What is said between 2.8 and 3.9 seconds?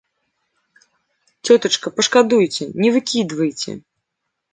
не выкідайце.